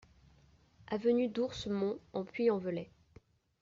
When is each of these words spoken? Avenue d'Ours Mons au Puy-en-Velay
Avenue 0.87 1.27
d'Ours 1.27 1.67
Mons 1.67 1.99
au 2.13 2.23
Puy-en-Velay 2.23 2.89